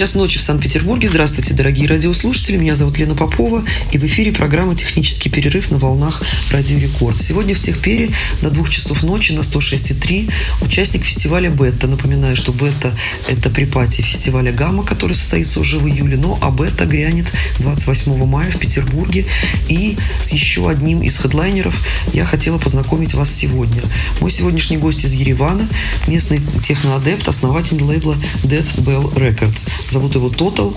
Час 0.00 0.14
ночи 0.14 0.38
в 0.38 0.42
Санкт-Петербурге. 0.42 1.08
Здравствуйте, 1.08 1.52
дорогие 1.52 1.86
радиослушатели. 1.86 2.56
Меня 2.56 2.74
зовут 2.74 2.96
Лена 2.96 3.14
Попова. 3.14 3.62
И 3.92 3.98
в 3.98 4.04
эфире 4.06 4.32
программа 4.32 4.74
«Технический 4.74 5.28
перерыв» 5.28 5.70
на 5.70 5.76
волнах 5.76 6.22
Радио 6.50 6.78
Рекорд. 6.78 7.20
Сегодня 7.20 7.54
в 7.54 7.60
Техпере 7.60 8.10
до 8.40 8.48
двух 8.48 8.70
часов 8.70 9.02
ночи 9.02 9.32
на 9.32 9.40
106,3 9.40 10.32
участник 10.62 11.04
фестиваля 11.04 11.50
«Бетта». 11.50 11.86
Напоминаю, 11.86 12.34
что 12.34 12.50
«Бетта»— 12.50 12.96
это 13.28 13.50
припати 13.50 14.00
фестиваля 14.00 14.52
«Гамма», 14.52 14.84
который 14.84 15.12
состоится 15.12 15.60
уже 15.60 15.78
в 15.78 15.86
июле. 15.86 16.16
Но 16.16 16.38
а 16.40 16.50
«Бетта» 16.50 16.86
грянет 16.86 17.30
28 17.58 18.24
мая 18.24 18.50
в 18.50 18.56
Петербурге. 18.56 19.26
И 19.68 19.98
с 20.22 20.32
еще 20.32 20.70
одним 20.70 21.02
из 21.02 21.18
хедлайнеров 21.18 21.78
я 22.14 22.24
хотела 22.24 22.56
познакомить 22.56 23.12
вас 23.12 23.30
сегодня. 23.30 23.82
Мой 24.22 24.30
сегодняшний 24.30 24.78
гость 24.78 25.04
из 25.04 25.12
Еревана, 25.12 25.68
местный 26.06 26.40
техноадепт, 26.62 27.28
основатель 27.28 27.82
лейбла 27.82 28.16
Death 28.44 28.76
Bell 28.78 29.12
Records. 29.12 29.68
Зовут 29.90 30.14
его 30.14 30.28
Total, 30.28 30.76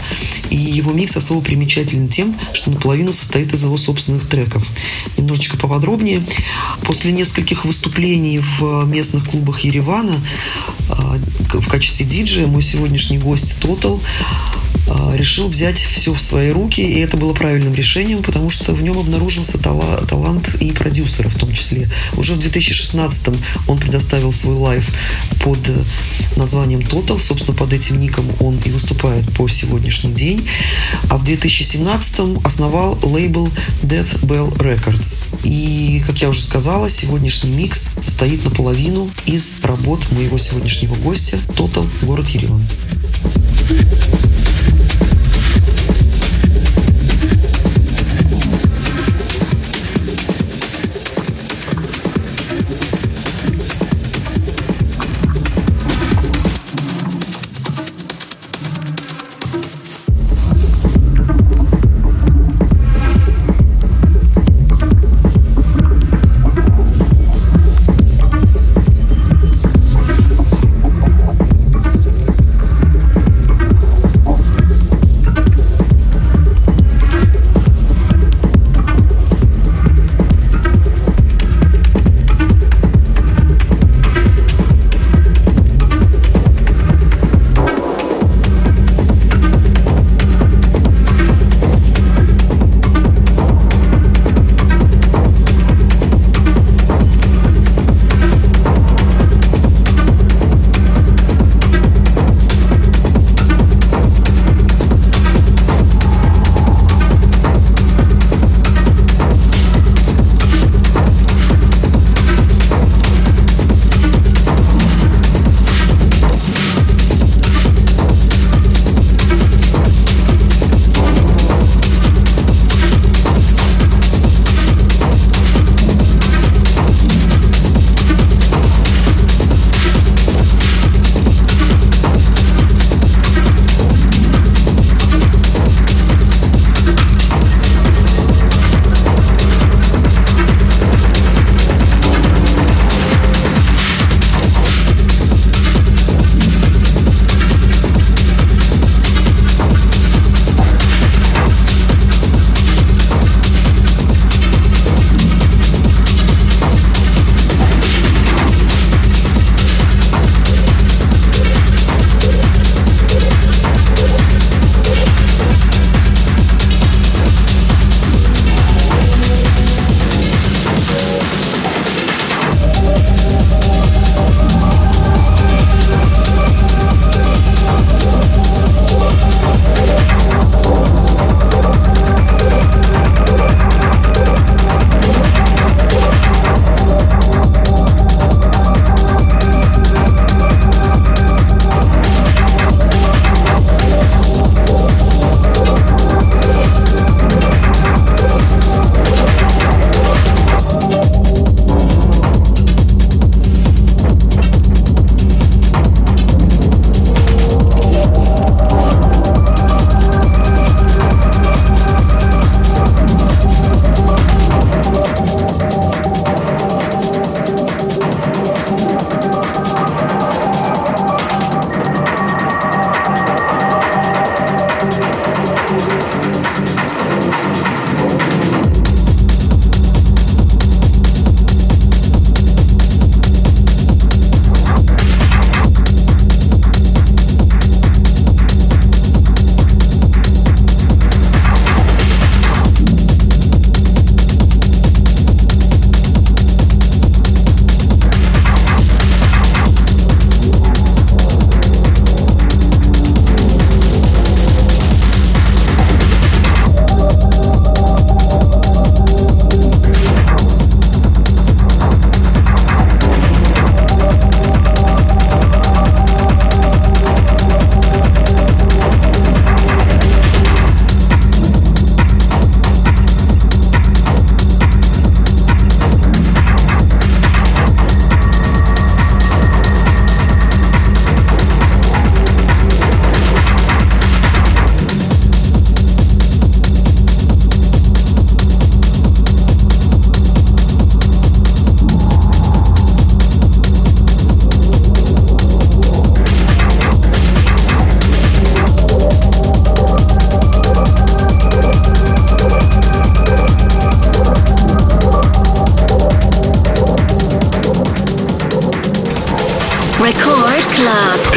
и 0.49 0.57
его 0.57 0.91
микс 0.91 1.15
особо 1.15 1.41
примечателен 1.41 2.09
тем, 2.09 2.37
что 2.53 2.71
наполовину 2.71 3.13
состоит 3.13 3.53
из 3.53 3.63
его 3.63 3.77
собственных 3.77 4.27
треков. 4.27 4.67
Немножечко 5.17 5.57
поподробнее. 5.57 6.23
После 6.83 7.11
нескольких 7.11 7.65
выступлений 7.65 8.39
в 8.39 8.85
местных 8.85 9.29
клубах 9.29 9.61
Еревана 9.61 10.21
а, 10.89 11.17
в 11.53 11.67
качестве 11.67 12.05
диджея 12.05 12.47
мой 12.47 12.61
сегодняшний 12.61 13.17
гость 13.17 13.57
Total 13.61 13.99
а, 14.87 15.15
решил 15.15 15.47
взять 15.47 15.77
все 15.77 16.13
в 16.13 16.21
свои 16.21 16.49
руки, 16.49 16.81
и 16.81 16.99
это 16.99 17.17
было 17.17 17.33
правильным 17.33 17.73
решением, 17.73 18.21
потому 18.21 18.49
что 18.49 18.73
в 18.73 18.81
нем 18.81 18.97
обнаружился 18.97 19.57
тала- 19.57 20.05
талант 20.05 20.55
и 20.59 20.71
продюсера 20.71 21.29
в 21.29 21.35
том 21.35 21.51
числе. 21.51 21.89
Уже 22.17 22.33
в 22.33 22.39
2016 22.39 23.29
он 23.67 23.77
предоставил 23.77 24.33
свой 24.33 24.55
live 24.55 24.91
под 25.41 25.59
названием 26.35 26.81
Total, 26.81 27.19
собственно, 27.19 27.55
под 27.55 27.73
этим 27.73 27.99
ником 27.99 28.25
он 28.39 28.57
и 28.65 28.69
выступает 29.03 29.25
по 29.33 29.47
сегодняшний 29.47 30.13
день, 30.13 30.47
а 31.09 31.17
в 31.17 31.23
2017 31.23 32.45
основал 32.45 32.97
лейбл 33.03 33.49
Death 33.81 34.19
Bell 34.21 34.55
Records. 34.57 35.17
И, 35.43 36.01
как 36.07 36.21
я 36.21 36.29
уже 36.29 36.41
сказала, 36.41 36.87
сегодняшний 36.89 37.51
микс 37.51 37.91
состоит 37.99 38.43
наполовину 38.45 39.09
из 39.25 39.59
работ 39.63 40.09
моего 40.11 40.37
сегодняшнего 40.37 40.95
гостя 40.95 41.37
Total, 41.49 41.87
город 42.01 42.27
Ереван. 42.29 42.63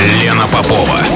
Лена 0.06 0.46
Попова. 0.46 1.15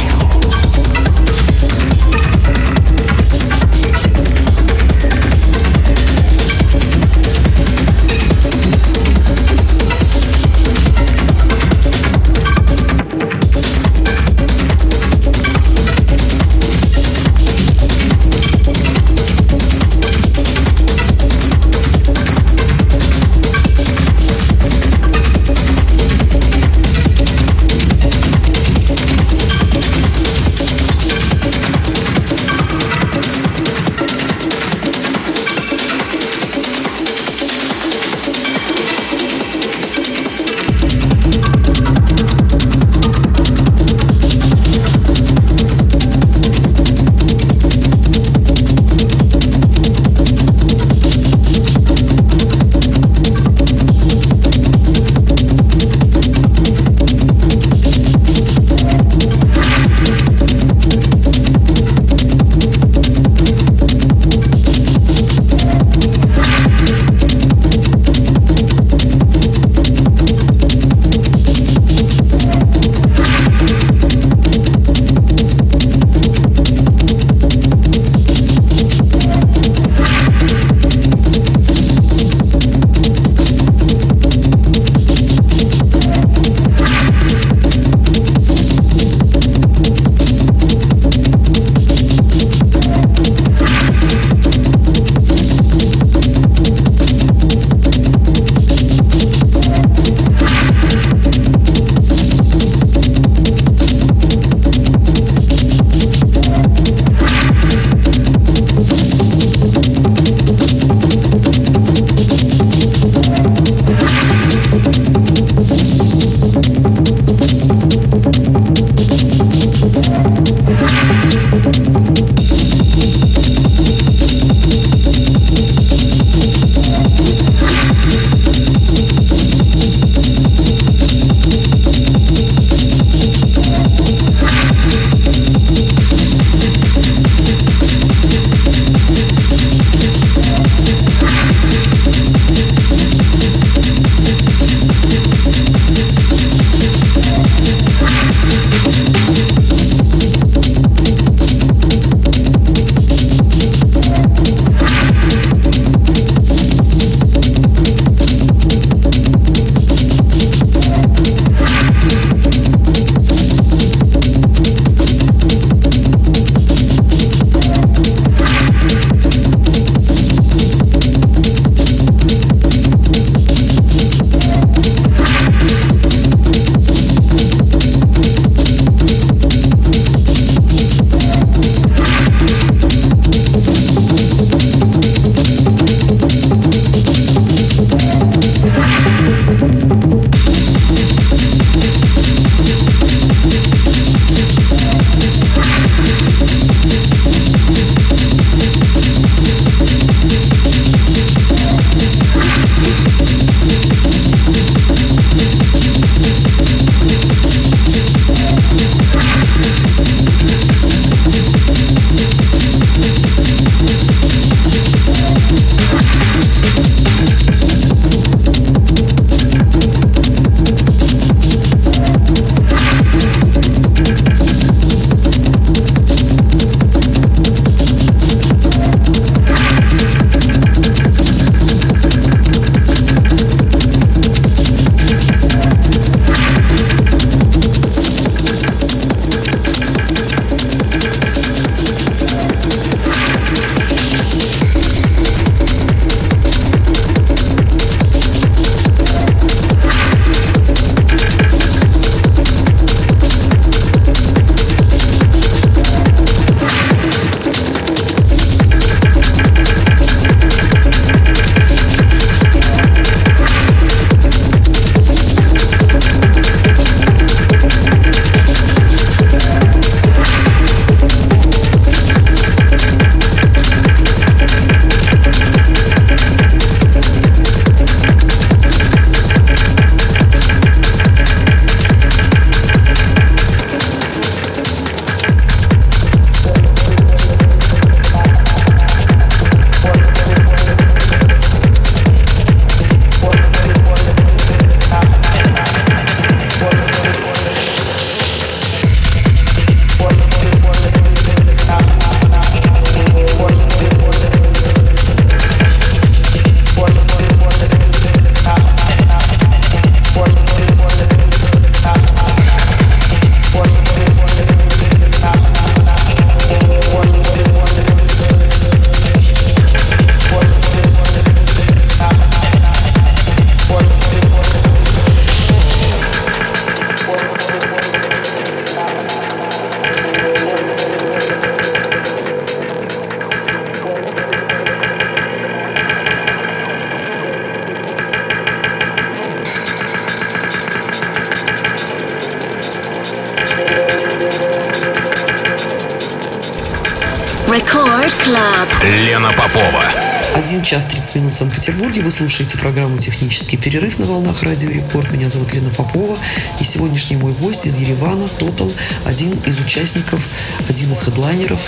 15 351.11 351.15
минут 351.15 351.35
в 351.35 351.37
Санкт-Петербурге. 351.37 352.01
Вы 352.03 352.11
слушаете 352.11 352.57
программу 352.57 352.97
«Технический 352.97 353.57
перерыв» 353.57 353.99
на 353.99 354.05
волнах 354.05 354.43
Радио 354.43 354.69
Рекорд. 354.69 355.11
Меня 355.11 355.29
зовут 355.29 355.53
Лена 355.53 355.69
Попова. 355.69 356.17
И 356.59 356.63
сегодняшний 356.63 357.17
мой 357.17 357.33
гость 357.33 357.65
из 357.65 357.77
Еревана, 357.77 358.27
Тотал, 358.27 358.71
один 359.03 359.31
из 359.39 359.59
участников, 359.59 360.25
один 360.69 360.91
из 360.91 361.01
хедлайнеров 361.01 361.59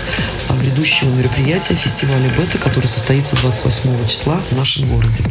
грядущего 0.62 1.10
мероприятия 1.10 1.76
фестиваля 1.76 2.30
«Бета», 2.38 2.58
который 2.58 2.88
состоится 2.88 3.36
28 3.36 4.06
числа 4.08 4.42
в 4.50 4.56
нашем 4.56 4.88
городе. 4.88 5.24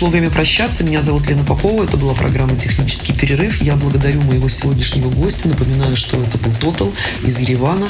Пришло 0.00 0.12
время 0.12 0.30
прощаться. 0.30 0.82
Меня 0.82 1.02
зовут 1.02 1.26
Лена 1.28 1.44
Попова. 1.44 1.84
Это 1.84 1.98
была 1.98 2.14
программа 2.14 2.56
«Технический 2.56 3.12
перерыв». 3.12 3.60
Я 3.60 3.76
благодарю 3.76 4.22
моего 4.22 4.48
сегодняшнего 4.48 5.10
гостя. 5.10 5.48
Напоминаю, 5.48 5.94
что 5.94 6.16
это 6.16 6.38
был 6.38 6.54
Тотал 6.54 6.90
из 7.22 7.38
Еревана. 7.38 7.86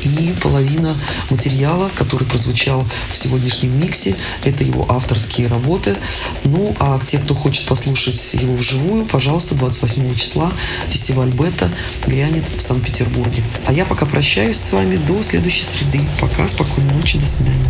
И 0.00 0.32
половина 0.40 0.96
материала, 1.28 1.90
который 1.96 2.26
прозвучал 2.26 2.86
в 3.12 3.18
сегодняшнем 3.18 3.78
миксе, 3.78 4.16
это 4.42 4.64
его 4.64 4.86
авторские 4.90 5.48
работы. 5.48 5.98
Ну, 6.44 6.74
а 6.80 6.98
те, 7.04 7.18
кто 7.18 7.34
хочет 7.34 7.66
послушать 7.66 8.32
его 8.40 8.54
вживую, 8.54 9.04
пожалуйста, 9.04 9.54
28 9.54 10.14
числа 10.14 10.50
фестиваль 10.88 11.28
«Бета» 11.28 11.70
грянет 12.06 12.44
в 12.56 12.62
Санкт-Петербурге. 12.62 13.42
А 13.66 13.74
я 13.74 13.84
пока 13.84 14.06
прощаюсь 14.06 14.56
с 14.56 14.72
вами 14.72 14.96
до 14.96 15.22
следующей 15.22 15.64
среды. 15.64 16.00
Пока, 16.22 16.48
спокойной 16.48 16.94
ночи, 16.94 17.18
до 17.18 17.26
свидания. 17.26 17.68